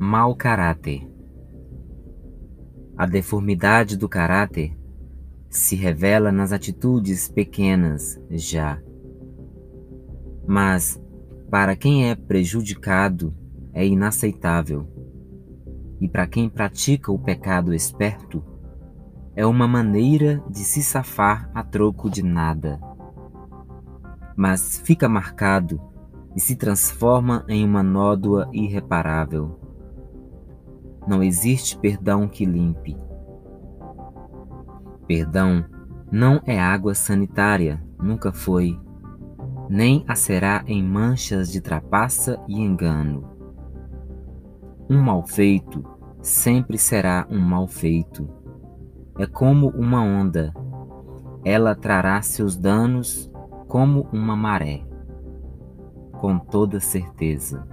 Mau 0.00 0.36
caráter. 0.36 1.10
A 2.96 3.04
deformidade 3.04 3.96
do 3.96 4.08
caráter 4.08 4.78
se 5.50 5.74
revela 5.74 6.30
nas 6.30 6.52
atitudes 6.52 7.28
pequenas 7.28 8.16
já. 8.30 8.80
Mas, 10.46 11.02
para 11.50 11.74
quem 11.74 12.08
é 12.08 12.14
prejudicado, 12.14 13.34
é 13.72 13.84
inaceitável. 13.84 14.86
E 16.00 16.08
para 16.08 16.28
quem 16.28 16.48
pratica 16.48 17.10
o 17.10 17.18
pecado 17.18 17.74
esperto, 17.74 18.40
é 19.34 19.44
uma 19.44 19.66
maneira 19.66 20.40
de 20.48 20.60
se 20.60 20.80
safar 20.80 21.50
a 21.52 21.64
troco 21.64 22.08
de 22.08 22.22
nada. 22.22 22.80
Mas 24.36 24.78
fica 24.78 25.08
marcado 25.08 25.80
e 26.36 26.40
se 26.40 26.54
transforma 26.54 27.44
em 27.48 27.64
uma 27.64 27.82
nódoa 27.82 28.48
irreparável. 28.52 29.67
Não 31.08 31.22
existe 31.22 31.78
perdão 31.78 32.28
que 32.28 32.44
limpe. 32.44 32.94
Perdão 35.06 35.64
não 36.12 36.40
é 36.44 36.60
água 36.60 36.94
sanitária, 36.94 37.82
nunca 37.98 38.30
foi, 38.30 38.78
nem 39.68 40.04
a 40.06 40.14
será 40.14 40.62
em 40.66 40.82
manchas 40.82 41.50
de 41.50 41.60
trapaça 41.60 42.38
e 42.46 42.60
engano. 42.60 43.24
Um 44.88 45.00
mal 45.00 45.26
feito 45.26 45.82
sempre 46.20 46.76
será 46.76 47.26
um 47.30 47.38
mal 47.38 47.66
feito. 47.66 48.28
É 49.18 49.26
como 49.26 49.68
uma 49.68 50.02
onda, 50.02 50.52
ela 51.44 51.74
trará 51.74 52.20
seus 52.20 52.56
danos 52.56 53.30
como 53.66 54.08
uma 54.12 54.36
maré 54.36 54.86
com 56.18 56.38
toda 56.38 56.80
certeza. 56.80 57.66